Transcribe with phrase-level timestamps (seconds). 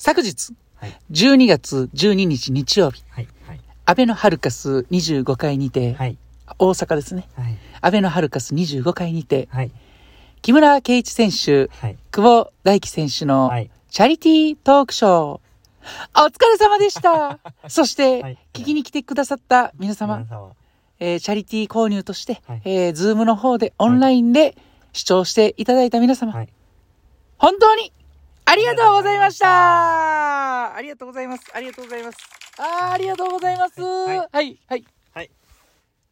[0.00, 0.98] 昨日、はい。
[1.10, 3.28] 12月12日日曜日、はい。
[3.46, 3.60] はい。
[3.84, 6.16] 安倍のハルカス25回にて、はい。
[6.58, 7.28] 大阪ですね。
[7.36, 7.58] はい。
[7.82, 9.70] 安倍のハルカス25回にて、はい。
[10.40, 11.98] 木村敬一選手、はい。
[12.12, 13.70] 久保大輝選手のはい。
[13.90, 15.40] チャリティートークショー、お
[16.30, 17.38] 疲れ様でした。
[17.68, 20.52] そして、はい聞きに来てくださった皆様、皆様
[20.98, 24.56] えーチャリティー購入として、はいえー、ズームの方でオンラインで
[24.94, 26.48] 視聴していただいた皆様、はい。
[27.36, 27.92] 本当に
[28.50, 31.44] ありがとうございましたありがとうございます。
[31.54, 32.18] ありがとうございます。
[32.58, 33.80] あーありがとうございます。
[33.80, 34.24] はいは
[34.76, 35.30] い、はい、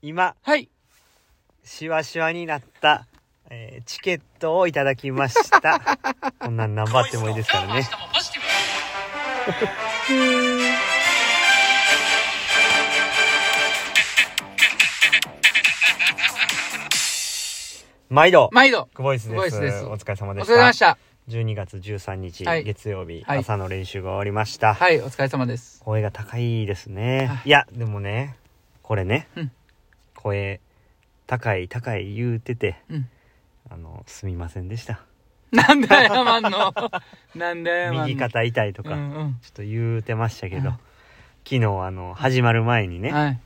[0.03, 0.69] 今、はい。
[1.65, 3.07] シワシワになった、
[3.51, 5.81] えーチケットをいただきました。
[6.39, 7.83] こんなん何張ってもいいですからね。
[18.11, 19.35] 毎度、毎度、クボイスです。
[19.35, 20.53] クボイスですお疲れ様おでした。
[20.53, 21.08] 疲れ様でした。
[21.29, 24.73] 12月13日、はい月曜日、はい朝の練習が終わりました。
[24.73, 25.83] はい、お疲れ様です。
[25.85, 27.27] 声が高いですね。
[27.27, 28.35] はいいや、でもね、
[28.83, 29.53] これね、うん
[30.15, 30.61] 声、
[31.27, 33.09] 高い高い言うてて、うん。
[33.71, 35.01] あの、すみませんでした。
[35.53, 36.73] なんで謝んの？
[37.37, 38.07] なんで謝んの？
[38.07, 39.39] 右肩痛いとか、うんうん。
[39.43, 40.79] ちょっと言うてましたけど、はい
[41.45, 43.41] 昨日あの、始まる前にね、はい。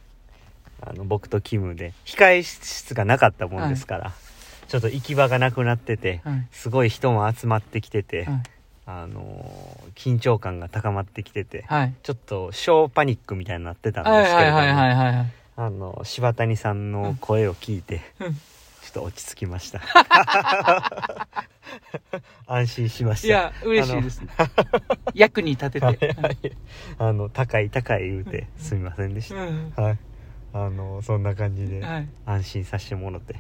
[0.81, 4.13] あの、僕とキムで、控え室がなかったもんですから、
[4.69, 6.47] ちょっと行き場がなくなってて、はい。
[6.51, 8.43] すごい人も集まってきてて、はい。
[8.87, 11.95] あのー緊張感が高まってきてて、はい。
[12.03, 15.33] ちょっと小パニックみたいになってたんはいですけれども、はいはいはいはいはい。
[15.57, 19.81] あの、柴谷さんの声を聞いて、うんちょっと落ち着きました。
[22.49, 23.27] 安心しました。
[23.29, 24.23] いや、嬉しいです。
[25.15, 26.17] 役に立てて。
[26.99, 29.83] あの、高い高い言うて、すみませんでしうんた。
[29.83, 29.99] はい。
[30.53, 32.09] あの、そんな感じで、はい。
[32.27, 33.37] 安心させてもらって、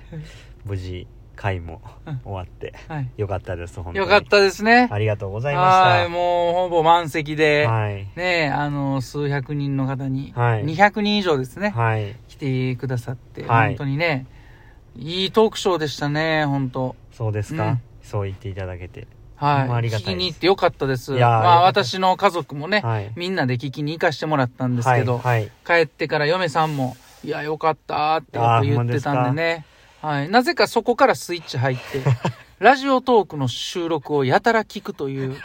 [0.65, 3.11] 無事、会もうん終わって、はい。
[3.17, 3.99] よかったです、本当に。
[3.99, 4.89] よかったですね。
[4.91, 7.73] ありがとうございまはい、しもうほぼ満席で、た。
[7.73, 7.95] はい。
[7.95, 12.17] ねえ、あの、数百人の方に、はい200人以上ですね、はい。
[12.29, 14.27] 来てくださって、はい本当にね、
[14.97, 19.07] いいトークショーでしたね、本当そうですか、うんそう言っていただけて。
[19.37, 19.61] はい。
[19.61, 21.15] ほんまありがたいです聞きに行ってよかったです。
[21.15, 23.13] いやーまあよかった私の家族もね、はい。
[23.17, 25.41] みんなで聞きに行かしてもらったんですけど、はい。
[25.41, 29.65] はい帰ってから嫁さんも、いや、よかったって言ってたんでね。
[30.01, 30.29] はい。
[30.29, 31.83] なぜかそこからスイッチ入って、
[32.59, 35.37] ラジオトークの収録をやたら聞くという、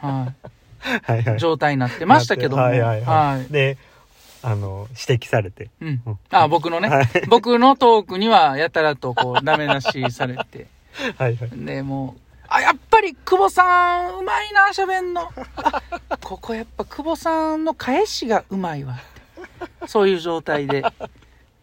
[0.00, 0.32] は
[0.80, 2.62] はいはいい、状態になってましたけども。
[2.62, 3.36] はいはいはい。
[3.38, 3.76] はいで、
[4.42, 5.70] あの、指摘されて。
[5.80, 6.18] うんうん。
[6.30, 10.68] あ、僕のね、はい僕のトークにはやたらとこう、ダメ出しされて。
[11.18, 11.50] はいはい。
[11.52, 15.32] で、もう、あ、やっぱり久保さん、うまいな、喋んの。
[15.56, 15.82] あ
[16.22, 18.96] ここやっぱ久保さんの返しがうまいわ。
[19.86, 20.84] そういう状態で。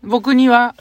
[0.03, 0.75] 僕には、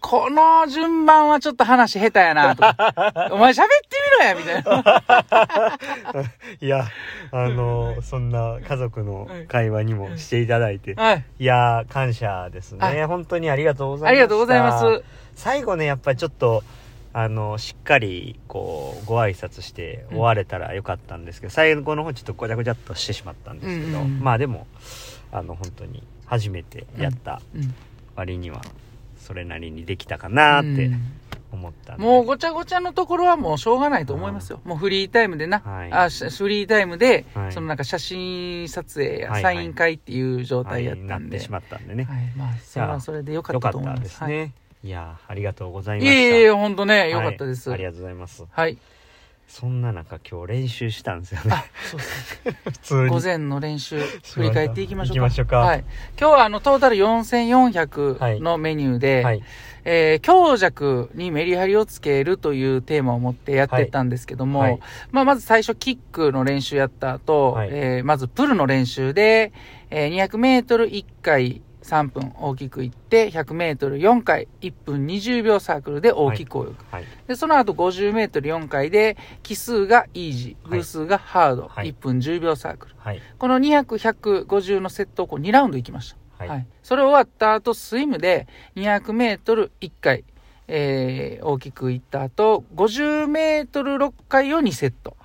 [0.00, 3.30] この順番はちょっと話下手やな、とか。
[3.32, 6.24] お前喋ってみろや、みたいな。
[6.60, 6.86] いや、
[7.32, 10.94] あの、そんな家族の会話にもしていただいて。
[10.94, 11.24] はい。
[11.40, 13.06] いやー、感謝ですはね。
[13.06, 14.10] 本当にありがとうございます。
[14.10, 15.02] ありがとうございます。
[15.34, 16.62] 最後ね、やっぱりちょっと、
[17.12, 24.68] あの、しっかり、こう、ご挨拶して終われたらよかったんですけど、最後の方ちょっとごちゃごちゃっとしてしまったんですけど、うんうんうんまあでも、
[25.32, 27.74] あの、本当に初めてやったうん
[28.14, 28.60] 割には、
[29.16, 31.12] それなりにできたかなってうん
[31.52, 32.02] 思ったんで。
[32.02, 34.60] もうごちゃごちゃのところはもうしょうがないと思いますよ。
[34.64, 35.60] もうフリータイムでな。
[35.60, 41.20] はいあしフリータイムで、はいそのなんか写真撮影やはいはいサイン会っていう状態やっはいたで。
[41.20, 42.04] なんってしまったんでね。
[42.04, 44.02] はい、まあ、それはそれでよかったたと思います。
[44.02, 44.52] ですね。
[44.84, 46.20] い、やーありがとうございはい、ました。
[46.20, 47.70] いえいえ、ほんとね、よかったです。
[47.70, 47.78] はい。
[47.78, 48.44] はいありがとうございます。
[48.50, 48.78] はい。
[49.48, 51.50] そんな中今日練習したんですよね。
[51.52, 52.54] あ、そうそう。
[52.72, 53.08] 普通に。
[53.10, 55.20] 午前の練習、振り返っていきましょうか。
[55.20, 55.84] 行きましょうかはい。
[56.18, 59.42] 今日はあの、トータル4400のメニューで、はい。
[59.84, 64.80] えー強弱にメリハリをつけるというテーマを持ってやってたんですけども、はいはい
[65.10, 69.52] まあ、まず最初キックの練習やった後、はいえーまずプルの練習で、
[69.90, 76.76] えー200メートル1回3分大きくいって、100メートル4回1分20秒サークルで大きく泳ぐ。
[76.90, 77.04] はい。
[77.26, 82.94] で、その後50メートル4回で、奇数がイージー、はい偶数がハード、はい1分10秒サークル。
[82.98, 83.20] はい。
[83.38, 86.46] この200、100、50のセットをこう2ラウンドいきました。
[86.46, 86.66] はい。
[86.82, 88.46] それ終わった後、スイムで
[88.76, 90.24] 200メートル1回、
[90.68, 95.16] えー、大きくいった後、50メートル6回を2セット。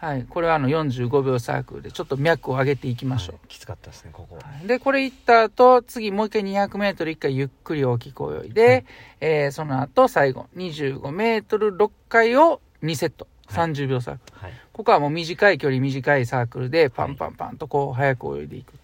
[0.00, 0.16] はい。
[0.16, 0.26] はい。
[0.28, 3.36] これはあの45秒サークルでちょっと脈を上げていきましょう。
[3.36, 4.36] はいきつかったですね、ここ。
[4.36, 8.84] はいで、これ行った後、次もう一回200メートル1回ゆっくり大きく泳いで、はい
[9.20, 13.24] えー、その後最後25メートル6回を2セット。
[13.24, 14.38] はい30秒サークル。
[14.38, 14.52] はい。
[14.72, 18.74] ここはもう短い距離短いサークルでパンパンパンとこう早く泳いでいく。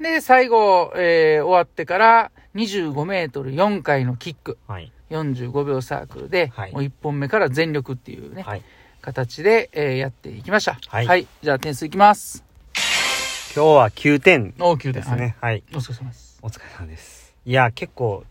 [0.00, 4.58] で、最後、えー終わってから25メートル4回のキック。
[4.68, 4.92] はい。
[5.10, 8.42] 45秒サークルで、はいもう1本目から全力っていうね。
[8.42, 8.62] はい。
[9.00, 10.78] 形で、えーやっていきました。
[10.88, 12.44] はいじゃあ点数いきます。
[13.54, 14.92] 今日は9点お9点。
[14.92, 15.36] ですね。
[15.40, 15.54] はい。
[15.54, 15.64] はい。
[15.74, 16.38] お疲れ様です。
[16.42, 17.34] お疲れ様です。
[17.46, 18.24] いや、結構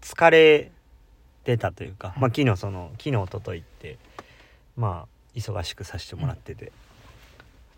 [0.00, 0.70] 疲れ
[1.44, 3.98] てたというか、まあ昨日その、昨日、おとといって、
[4.76, 6.72] まあ忙しくさせてもらってて、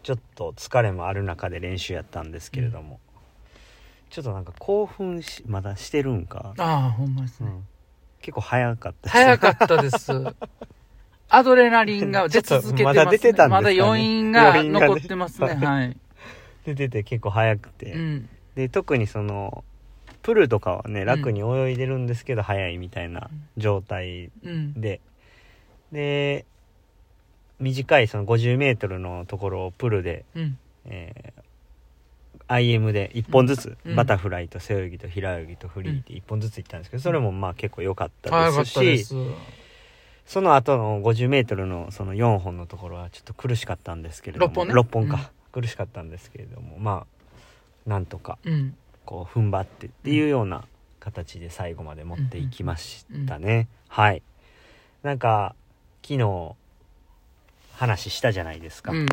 [0.05, 3.01] ちょっと疲れもある中で練習やったんですけれども、
[4.09, 7.49] ちょっとなんか興奮し、まだしてるんか、ああ、ほんまですね。
[7.49, 7.67] うん、
[8.21, 10.13] 結構早かった早かったです。
[11.29, 13.05] アドレナリンが 出続けてます、ね。
[13.05, 15.55] まだ出てたんですかねまだ余韻が残ってますね。
[15.65, 15.97] はい。
[16.65, 18.29] 出てて結構早くて、うん。
[18.55, 19.65] で特にその
[20.23, 24.81] プールとかはね楽に泳いでるんですけど、早いみたいな状態うん。
[24.81, 25.01] で
[25.93, 26.45] で
[27.59, 30.59] 短いその 50m のところをプールで、うん。
[30.87, 31.47] えー
[32.49, 39.17] IM で1本ずつ、うんバタフライと背泳ぎと平泳ぎとフリーって1本ずつ行ったんですけどそれもまあ結構良かったですし
[40.27, 44.53] その後の 50m のその4本のところはちょっと苦しかったんですけれども。
[44.53, 46.79] 六本ね？6本か、苦しかったんですけれども。
[46.79, 47.07] ま
[47.87, 48.77] あなんとかうん。
[49.05, 50.65] こう踏ん張ってっていうような
[50.99, 54.23] 形で最後まで持っていきましたね、はい。
[55.05, 55.55] なんか
[56.03, 56.55] 昨日
[57.75, 59.07] 話したじゃないですか、うん。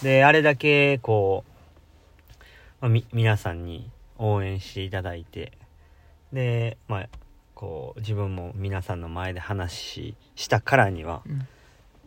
[0.00, 2.32] であれだけこう、
[2.82, 5.52] まあ、み皆さんに応援していただいて。
[6.32, 7.08] でまあ
[7.62, 11.46] こう自分も皆さんの前で話したからにはうん。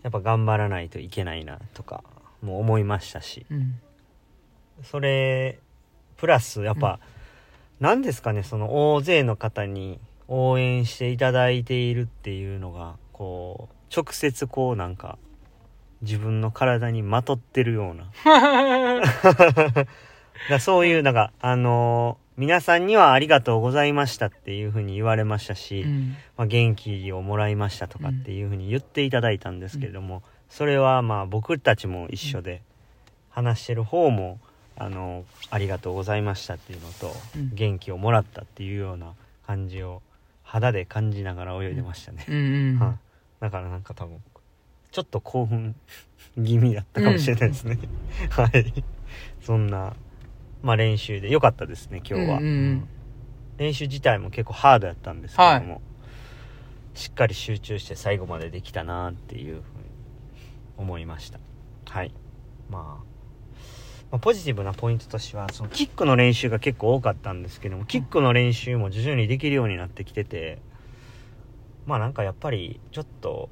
[0.04, 2.04] やっぱ頑張らないといけないなとか
[2.44, 3.80] も思いましたしうん。
[4.84, 5.60] それ
[6.18, 7.00] プラスやっぱ、
[7.80, 15.18] 何ですかねその大勢の方に応援していただいているっていうのがこう直接こうなんか
[16.02, 18.12] 自分の体にまとってるような
[20.50, 26.16] だそういうなんかあのー皆さんにはありがとうございましたっていうふうに言われましたし、うん。
[26.38, 32.62] まあ、元気をもらいましたとかっていうふうに言っていただいたんですけれども、それはまあ僕たちも一緒で
[33.30, 34.40] 話してる方も
[34.78, 37.52] あのありがとうございましたっていうのと、うん。
[37.54, 39.14] 元気をもらったっていうような
[39.48, 40.02] 感じを
[40.44, 42.36] 肌で感じながら泳いでましたね、うん。
[42.36, 42.80] うん。
[42.84, 43.06] はい
[43.40, 44.24] だからなんか多分
[44.92, 45.76] ちょっと興奮
[46.36, 47.78] 気味だったかもしれないですね、
[48.32, 48.84] はい。
[49.42, 49.94] そんな
[50.66, 52.48] まあ練習で良かったですね今日は、うんうん。
[52.48, 52.88] うん
[53.58, 55.82] 練習自体も結構ハードやったんですけども、
[56.94, 59.64] しっかり集中して最後までできたなっていうふうに
[60.78, 61.40] 思いました。
[61.90, 62.12] はい。
[62.70, 63.26] まあ、
[64.12, 70.58] まあポジティブなポイントとしてはそのキックの練習が結構多かったんですけどもキックの練習も徐々にできるようになってきてて
[71.86, 73.48] まあなんかやっぱりちょっと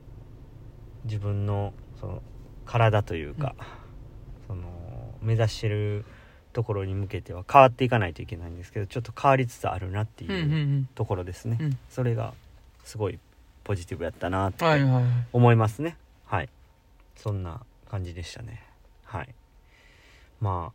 [1.05, 1.71] 自分の
[2.01, 2.21] その
[2.65, 3.55] 体というか、
[4.47, 4.63] その
[5.21, 6.03] 目指してる
[6.53, 10.31] ところに向けては変わっていかないといけないんですけどちょっと変わりつつあるなってうん。
[10.31, 10.37] うん。
[10.37, 10.37] う。
[10.37, 10.89] いうん。
[10.95, 11.77] ところですね、うん。
[11.89, 12.33] それが
[12.85, 13.19] すごい
[13.63, 15.03] ポジティブやったなってはいはい。
[15.33, 15.97] 思いますね。
[16.25, 16.49] はい。
[17.15, 18.63] そんな感じでしたね。
[19.03, 19.29] はい。
[20.39, 20.71] ま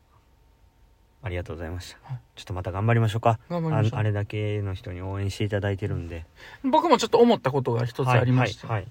[1.22, 2.18] あありがとうございました、はい。
[2.36, 3.38] ちょっとまた頑張りましょうか。
[3.50, 6.24] ああれだけの人に応援していただいてるんで。
[6.62, 8.66] 僕もちょっと思ったことが一つありまして。
[8.66, 8.88] はいはい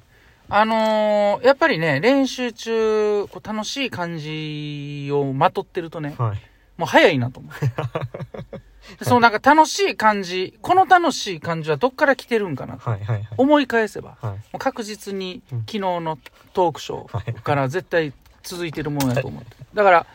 [0.50, 6.42] あのーやっぱりね、練習中、こう楽しい感じをまとってるとね、はい、はい
[6.78, 7.54] もう早いなと思う。
[9.00, 12.90] でそのなんか楽しい感じ、この楽しい感じはどっから来てるんかなと
[13.36, 14.18] 思い返せば、
[14.58, 15.60] 確実にうん。
[15.62, 16.18] 昨日の
[16.54, 18.14] トークショはいーから絶対
[18.44, 19.56] 続いてるものやと思って。
[19.74, 20.06] だから、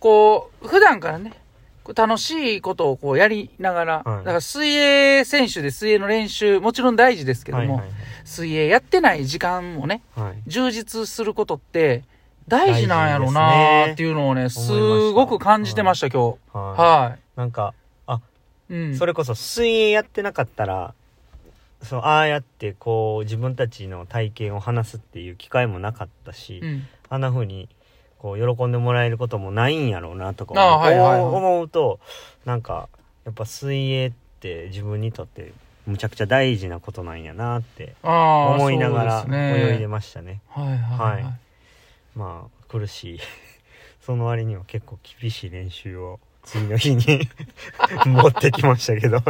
[0.00, 1.32] こう、普段からね、
[1.94, 4.16] 楽しいことをこうやりながら、はい。
[4.18, 7.90] だから水泳選手で水泳の練習、もちろん大事ですけども、はい
[8.26, 10.02] 水泳やってない時間をね、
[10.48, 12.02] 充実することって
[12.48, 16.56] 大事なんやろうなーっていうのをね、すごく感じてました、今日。
[16.56, 17.74] はいはなんか
[18.06, 18.20] あ
[18.70, 18.74] い。
[18.74, 18.96] うん。
[18.96, 20.94] それこそ水泳やってなかったら
[21.82, 26.86] そうああやってこう自分たちの体験を話すっていう機会もなかったし、うん。
[27.08, 27.68] あんな風に
[28.18, 32.00] こう喜んでもらえることもないんやろうなとか思うと
[32.44, 32.88] なんか
[33.24, 35.52] やっぱ水泳って自分にとって
[35.86, 41.22] むちゃくちゃ大事なことなんやなって思いながら泳いでましたねはいはいはい。
[41.24, 41.45] はい
[42.16, 43.20] まあ苦しい。
[44.00, 47.28] その割には結構厳しい練習を次の日に
[48.06, 49.22] 持ってきましたけど。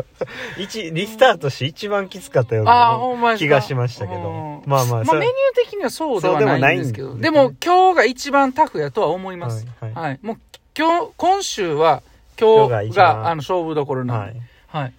[0.58, 4.62] 一リスタートして一番きつかったような気がしましたけど。
[4.64, 4.70] うん。
[4.70, 9.66] まあまあまあメニュー的にはそうではないんですけど、でも今日が一番タフやとは思います。
[9.80, 10.04] はいはい。
[10.04, 10.18] はい。
[10.22, 10.40] もう
[10.76, 12.02] 今日、今週は
[12.38, 14.34] 今日があの勝負どころなんはい。
[14.34, 14.40] で。
[14.68, 14.92] はい。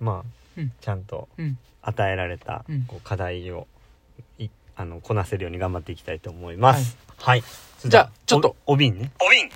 [0.00, 0.28] まあ、
[0.58, 0.72] うん。
[0.80, 1.56] ちゃんとうん。
[1.82, 2.82] 与えられたうん。
[2.82, 3.68] こう課題を
[4.38, 7.42] いあのこなせるように頑張っていきたいと思いますはい、
[7.84, 9.50] じゃあちょっとおお瓶ねお瓶いら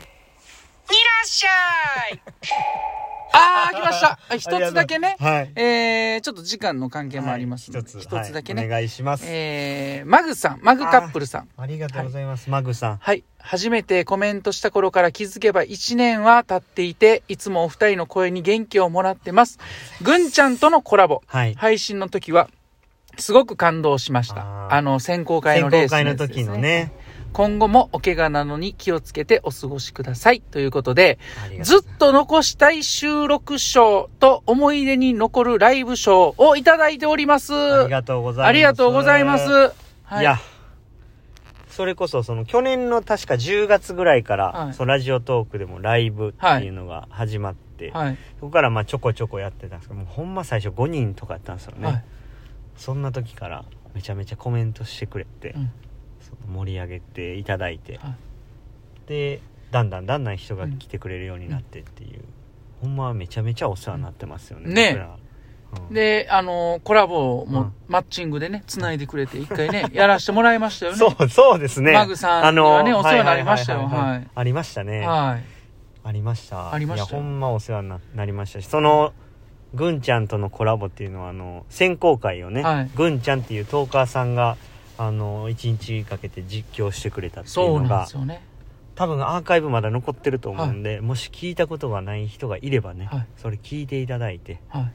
[1.24, 2.20] っしゃい
[3.34, 5.16] あー、来ました一つだけね。
[5.18, 5.52] はい。
[5.56, 8.62] えー、ちょっと時間の関係もありますので、はい一、つだけね。
[8.62, 9.24] はいお願いします。
[9.26, 11.48] えー、マグさん、マグカップルさん。
[11.56, 12.96] ありがとうございます、マグさん。
[12.98, 13.24] はい。
[13.38, 19.58] 初めてコメントした頃から気づけば1年は経っていて、いつもお二人の声に元気をもらってます。
[20.00, 21.22] ぐんちゃんとのコラボ。
[21.26, 21.54] はい。
[21.54, 22.48] 配信の時は、
[23.18, 24.72] すごく感動しました。
[24.72, 26.92] あの、選考会選のレー考会のスのやつです時のね。
[27.32, 30.40] 今後もお怪我なのに気をつけてお過ごしください。
[30.40, 31.18] ということで、
[31.58, 37.52] とずっと残したい収録賞と思い出に残るライブ賞をいただいております。
[37.52, 38.48] ありがとうございます。
[38.48, 39.50] ありがとうございます。
[40.04, 40.38] はいや、
[41.74, 48.18] それこそ、その、去年の確か10月ぐらいから、はいそう、ラジオトークでもライブっていうのが始まって、はい。
[48.38, 52.04] そこからまあちょこちょこやってたんですけど、もうほんま最初5人とかやったんですよね。
[52.74, 52.82] はい。
[52.82, 53.64] そんな時から
[53.94, 55.70] めちゃめちゃコメントしてくれて、うん
[56.52, 58.16] 盛り上げていただいて、はい
[59.06, 59.40] で、
[59.70, 62.20] だんだんだんだん人が来てくれるようになってっていう、
[62.80, 64.72] ほんまめちゃめちゃお世話になってますよね。
[64.72, 65.06] ね
[65.90, 70.98] で、あの、コラボうんもマッチングでね、繋いでくれて、一回ね、やらしてもらいましたよね。
[70.98, 71.92] そう、そうですね。
[71.92, 75.06] マグさんにはねお世話になりましたよはいありましたね。
[75.06, 75.44] はい。
[76.04, 76.72] ありました。
[76.72, 79.12] ありましたよいや、ほんまお世話にななりましたし、その、
[79.74, 84.56] ぐんちゃんとのコラボっていうのは、あの、選考会をね、はいぐんちゃんっていうトーカーさんが、
[84.96, 88.42] あの、一日かけて実況してくれたっていうのがですよね。
[88.94, 94.92] 多分アーカイブまだ残ってると思うんで、もし聞いたことがない人がいればね、はいそれ聞いていただいて、はい。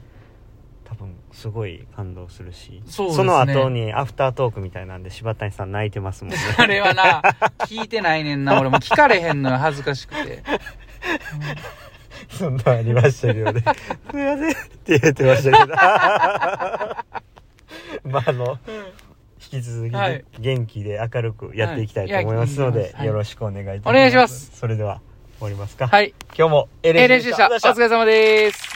[0.84, 6.38] 多分すごい感動するし、そねの後にアフタートークみたいなんで柴谷さん泣いてますもんね。
[6.56, 7.22] あれはな、
[7.66, 8.58] 聞いてないねんな。
[8.58, 10.42] 俺も聞かれへんのよ、恥ずかしくて。
[12.40, 13.60] そんなんありましたけどね。
[13.60, 13.74] すいま
[14.12, 14.54] せんっ
[14.84, 15.74] て言ってましたけど。
[18.10, 18.58] まあ、あの、
[19.52, 23.88] 引き続きね、はい元気で明るくやっていきたいと思いますので、はいよろしくお願いいたします。
[23.90, 25.02] お願いしますそれでは、
[25.38, 25.86] 終わりますか。
[25.86, 26.14] はい。
[26.34, 27.48] 今日もエレレンジでした。
[27.48, 28.69] お疲れ様です。